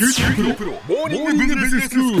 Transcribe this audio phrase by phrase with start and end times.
[0.00, 2.18] 九州大学モーニングビジネススクー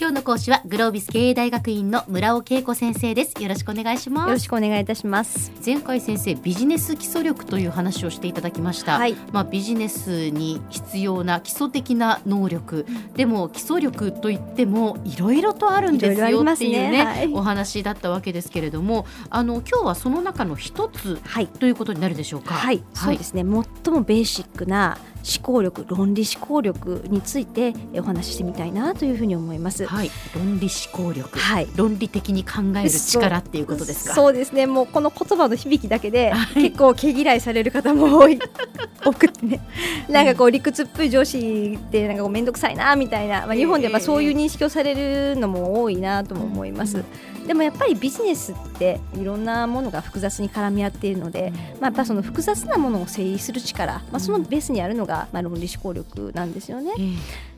[0.00, 3.40] 今日の講師はグロービス経営大学院の村尾恵子先生です。
[3.40, 4.26] よろしくお願いします。
[4.26, 5.52] よろしくお願いいたします。
[5.64, 9.14] 前回先生ビジネス基礎力という話をしていただきました、はい。
[9.30, 12.84] まあビジネスに必要な基礎的な能力、
[13.14, 17.04] でも基礎力といってもいろいろとあるんですよっていうねね。
[17.04, 17.32] はい。
[17.32, 19.06] お話だったわけですけれども。
[19.30, 21.46] あの今日はその中の一つはい。
[21.46, 22.54] ということになるでしょうか？
[22.54, 23.44] はい、そうですね。
[23.44, 24.98] 最もベーシックな
[25.36, 29.84] 思考力、論理思考力についてえお話ししてみたいなというふうに思います。
[29.86, 30.10] はい。
[30.34, 31.68] 論理思考力、はい。
[31.76, 34.14] 論理的に考える力っていうことですか？
[34.14, 34.66] そうですね。
[34.66, 36.62] もうこの言葉の響きだけで、はい。
[36.62, 38.38] 結構毛嫌いされる方も多い。
[39.04, 39.60] 多くてね。
[40.08, 44.94] なんかこう理屈っぽい上司ってなんかこう面倒くさいなみたいな、まあ日本でやっぱそういう認識をされ
[45.34, 47.04] るのも多いなとも思います。
[47.48, 56.92] でもやっぱりビジネスっていろんなものが複雑に絡み合っているので、まあ、やっぱその複雑なものを整理する力、まあ、そのベースにあるのが、まあ、論理思考力なんですよね。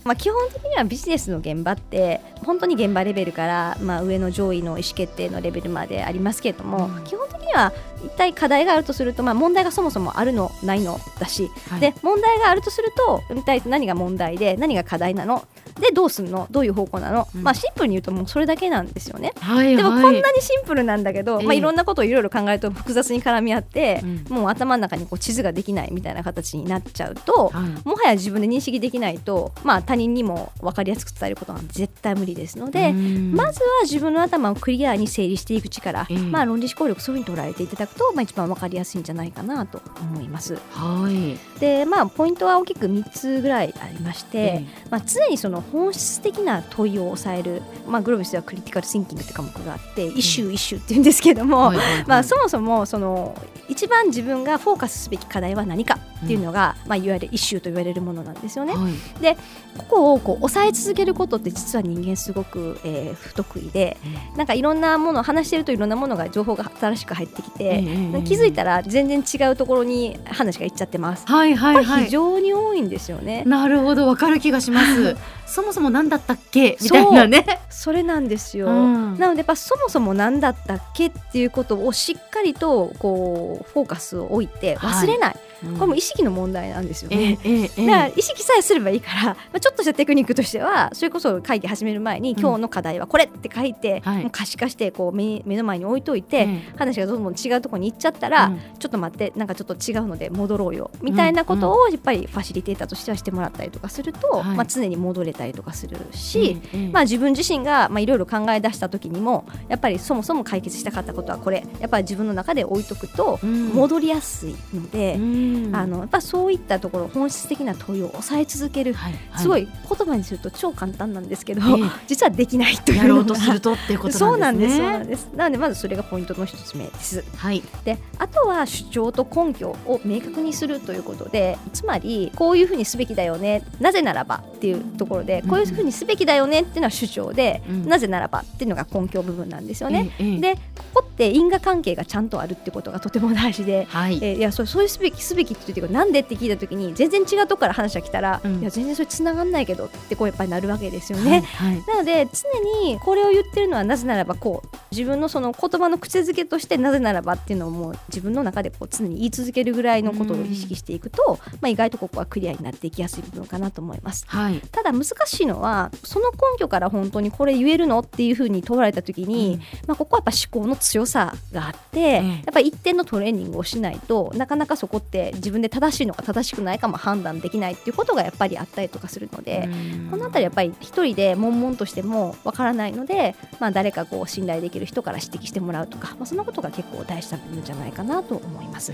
[0.00, 7.04] ええまあ、基本的にはビジネスの現場って本当に現場レベルから、まあ、上の上位の意思決定のレベルまでありますけれども、うん。
[7.04, 7.72] 基本的には
[8.04, 11.80] 一体課題があるとすると、まあ、問題がそもそもあるのないのだし、はい。
[11.80, 15.46] で問題があるとすると一体何が問題で何が課題なの
[15.78, 17.42] でどうするのどういう方向なの、うん。
[17.42, 19.32] まあ、シンプルに言うともうそれだけなんですよね。
[19.38, 21.46] はいでもはいこんなにシンプルなんだけど、ええ。
[21.46, 24.24] まあ、いろんなことをいろいろ考えると複雑に絡み合って、うん。
[24.30, 27.88] もう頭の中にこう地図ができないみたいな形になっちゃうと、はい。
[27.88, 33.32] もはや自分で認識できないと、まあ、他人にも分かりやすく伝えることは絶対無理ですので、うん。
[33.32, 40.54] まずは自分の頭をクリアに整理していく力、ええまあ、論理思考力そういうふうに捉えていただくと、まあ、一番分かりやすいんじゃないかなと思います。
[40.70, 41.58] はい。
[41.58, 52.04] でまあポイントは大きく3つぐらいありまして、えまあ、常にその本質的な問いを押さえる、まあ、グロービスではクリティカル・シンキングって科目があって、イシューイシューって言うんですけども、はいはいはい。
[52.06, 53.36] まあ、そもそもその
[53.68, 58.74] 一番自分がフォーカスすべき課題は何かっていうのが、まあ、いわゆるイシューと言われるものなんですよね。
[58.74, 59.36] はい
[59.82, 63.96] ここをこう抑え続けることって実は人間すごく、えー不得意で
[64.36, 67.84] なんかいろんなものを話してるといろんなものが情報が新しく入ってきて、え
[68.16, 71.24] え気づいたら全然違うところに話がいっちゃってます。
[71.26, 72.04] はいはいはい。
[72.04, 73.42] 非常に多いんですよね。
[73.46, 75.16] なるほどわかる気がします。
[75.46, 76.76] そもそも何だったっけ？
[76.80, 77.44] みたいなね。
[77.68, 78.68] それなんですよ。
[78.68, 79.18] うん。
[79.18, 85.36] なのでやっぱそもそも何だったっけっていうことをしっかりとこうフォーカスを置いて忘れない、
[85.74, 87.68] これも意識の問題なんですよえね。
[87.68, 92.40] だから意識さえすればいいから、まあ、ちょっとしたテクニックとしてはそれこそ会議始める前に、うん。
[92.40, 96.78] 今日の課題はこれって書いて、可視化してこう目目の前に置いといて、ええ。
[96.78, 98.60] 話がどんどん違うところに行っちゃったら、うん。
[98.78, 104.56] ちょっと待ってなんかちょっと違うので戻ろうよみたいなことをやっぱりファシリテーターとしてはしてもらったりとかすると、はい。
[104.56, 111.64] まあ、常に戻れたりとかするし、ええまあ、自分自身がまあいろいろ考え出した時にもやっぱりそもそも解決したかったことはこれ。
[111.80, 113.68] やっぱり自分の中で置いとくとうん。
[113.68, 119.42] 戻りやすいので、うんあのやっぱそういったところ本質的な問いを抑え続ける、はいはい。
[119.42, 121.90] すごい言葉にすると超簡単なんですけど、ええ。
[122.06, 125.28] 実はできないというやろうのがとするとっていうことそうなんんですす、そうねなんです。
[125.34, 127.24] なのでまずそれがポイントの一つ目です。
[127.36, 127.62] はい。
[127.84, 137.88] であとは主張と根拠を明確にするということでつまりこういうふうにすべきだよねなぜならばっていうところでこういうふうにすべきだよねっていうのは主張で、うん。
[137.88, 140.10] なぜならばっていうのが根拠部分なんですよね。
[140.18, 140.40] ええええ。
[140.40, 143.86] でここって因果関係がちゃんとあるってことがとても大事で。
[143.88, 144.18] はい。
[144.22, 151.38] えーいやそうそういうすべきすべきって言ってくるなんでって聞いた時に全然違うとこから話が来たら、うんいや全然それ繋がんないけどってこうやっぱりなるわけですよはね。
[151.38, 164.24] いはいなので常にこれを言ってるのはなぜならばこう自分のその言葉の癖づけとしてなぜならばっていうのをもう自分の中でこう常に言い続けるぐらいのことを意識していくと、まあ、意外とここはクリアになっていきやすい部分かなと思います。
[164.26, 179.68] はいただ難しいのはその根拠から本当にこれ言えるのっていうふうに問われた時に、まあ、ここはやっぱ思考の強さがあって、えやっぱり一定のトレーニングをしないとなかなかそこって自分で正しいのか正しくないかも判断できないっていうことがやっぱりあったりとかするので。
[180.10, 188.92] このあたりやっぱり一人で悶々としてもわからないので、まあ、誰かこう信頼できる人から指摘してもらうとか、まあ、そのことが結構大事な部分じゃないかなと思います。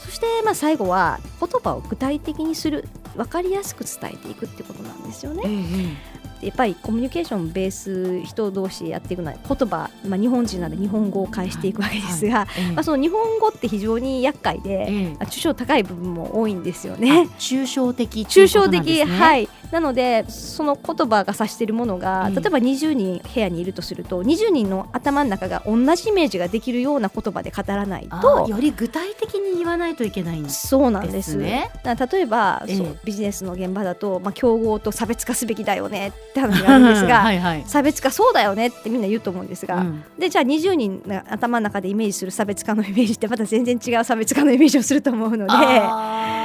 [0.00, 5.42] そしてまあ最後は言葉を具体的にする分かりやすく伝えていくってことなんですよね。
[5.46, 12.72] ええやっぱりコミュニケーションベース人同士でやっていくのは言葉、まあ、日本人なんで日本語を返していくわけですが、ええ。
[12.72, 17.28] まあ、その日本語って非常に厄介で、抽象高い部分も多いんですよね。
[17.38, 22.34] 抽象的抽象的、いはいなのでその言葉が指しているものが、うん。
[22.34, 31.36] 例えば20人部屋にいるとすると20人の頭の中が同じイメージができるような言葉で語らないあとより具体的に言わないといけないんですそうなんです。
[31.36, 31.70] ね。
[31.84, 32.76] 例えば、ええ。
[32.76, 40.04] そうビジネスの現場だと、まあ、競合と差別化すべきだよねって話があるんですが はいはい差別化そうだよねってみんな言うと思うんですが、うん。
[40.18, 46.41] でじゃあ20人が頭の中でイメージする差別化のイメージってまた全然違う差別化のイメージをすると思うので。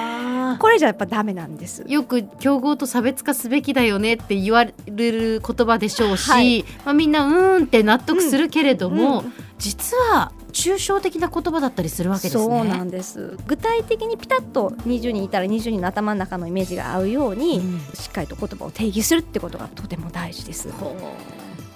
[0.57, 1.83] あこれじゃやっぱダメなんです。
[1.87, 6.63] よく競合と差別化すべきだよねって言われる言葉でしょうし、はい。
[6.85, 12.43] まあ、みんなうーんって納得するけれども、うん実は抽象的な言葉だったりするわけですね。
[12.43, 13.37] そうなんです。
[13.47, 17.79] 具体的にピタッと20人いたら20人の頭の中のイメージが合うように、うん。
[17.95, 20.71] しっかりと言葉を定義するってことがとても大事です。
[20.71, 20.95] ほ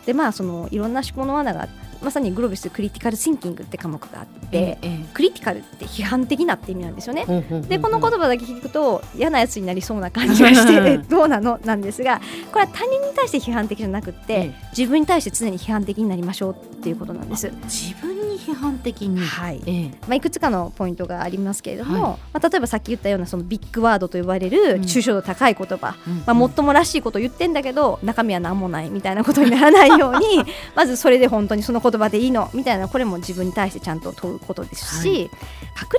[0.06, 1.68] でまあそのいろんな思考の罠が
[2.02, 7.26] まさにグロービスクリティカル・シンキングって科目があっうて、ええクリティカルって批判的なって意味なんですよね。
[7.70, 11.60] でこの言葉だけ聞くと嫌なやつになりそうな感じがして えどうなの？
[11.64, 12.20] なんですが
[12.52, 17.52] これは他人に対して批判的じゃなくって、え自分に対して常に批判的になりましょうっていうことなんです。
[17.66, 19.62] 自分に批判的に、はい。
[19.68, 19.92] ええ。
[20.08, 22.18] まあ、いくつかのポイントがありますけれども、はい。
[22.34, 24.82] まあ、例えばさっき言ったようなそのビッグワードと呼ばれるうん。
[24.82, 30.44] 抽象度高い言葉、うんまあ、もっともらしいことを言ってんだけど中身は何もないみたいなことにならないように
[30.76, 35.20] まずそれで本当にその言葉でいいのみたいなこれも自分に対してちゃんと問うことですし、はい。
[35.22, 35.30] 隠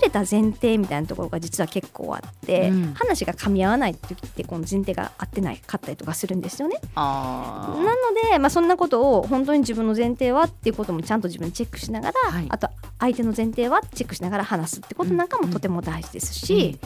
[0.02, 2.94] れた前提みたいなところが実は結構あって、うん。
[2.94, 6.76] 話が噛み合わない時ってこの前提が合ってないかったりとかするんですよね。
[6.94, 7.92] なの
[8.30, 12.46] で、まあ、そんなことを本当に自分の前提はっていうこともちゃんと自分でチェックしながら、はい。
[12.48, 12.68] あと
[12.98, 16.78] 相手の前提はチェックしながら話すってことなんかもとても大事ですし、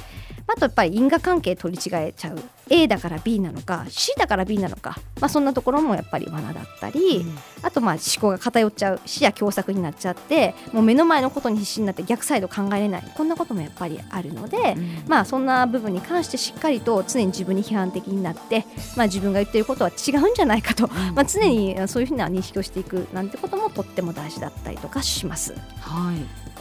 [0.46, 7.38] あとやっぱり因果関係取り違えちゃう A だから B なのか C だから B なのか、まあ、そんなところもやっぱり罠だったり、うん。
[7.62, 15.04] あとまあ思考が偏っちゃう視野狭窄になっちゃってもう目の前のことに必死になって逆サイド考えれないこんなこともやっぱりあるので、うん。
[15.06, 18.66] まあそんな部分に関してしっかりと常に自分に批判的になって、
[18.96, 25.54] まあ、自分が言っていることは違うんじゃないかと、まあ、常にそういうふうな認識をしていくなんてこともとっても大事だったりとかします。
[25.80, 26.16] はい、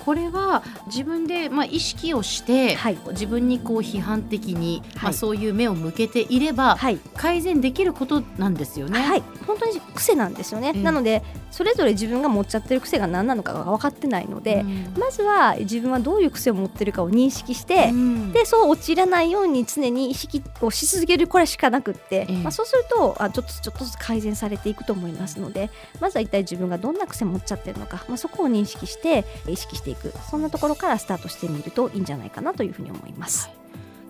[0.05, 2.97] これは自分で、まあ、意識をして、はい。
[3.11, 5.13] 自分にこう批判的に、まあ、はい。
[5.15, 6.99] そういう目を向けていれば、はい。
[7.15, 8.99] 改善できることなんですよね。
[8.99, 14.93] はい、本当に癖なんですよね、ええなのでそれぞれ自分が持っちゃってる癖が何なのかが分かってないので、うん。
[14.99, 18.33] まずは自分はどういう癖を持ってるかを認識して、うん。
[18.33, 22.33] でそう陥らないように常に意識をし続けるこれしかなくって、ええ。
[22.43, 25.69] まあ、そうするとあちょっとちょっとずつ改善されていくと思いますので
[26.01, 30.13] まずは一体自分がどんな癖持っちゃってるのか、まあ、そこを認識して意識していく。
[30.29, 33.49] そんなところからスタートしてみるといいんじゃないかなというふうに思います。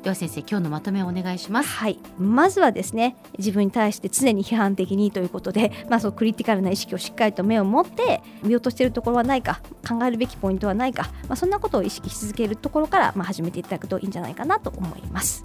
[0.06, 1.70] では先生今日のまとめをお願いします。
[1.70, 15.44] はい、まずはですね自分に対して常に批判的にということで、 まあ、そうクリティカルな意識をしっかりと目を持って見落としているところはないか考えるべきポイントはないか、まあ、そんなことを意識し続けるところから、まあ、始めていただくといいんじゃないかなと思います。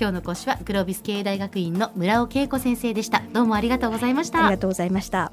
[0.00, 3.22] 今日の講師はグロービス経営大学院の村尾恵子先生でした。
[3.34, 4.58] どうもありがとうございましたありが。
[4.58, 5.32] とうございました。